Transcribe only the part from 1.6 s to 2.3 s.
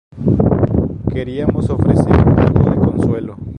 ofrecer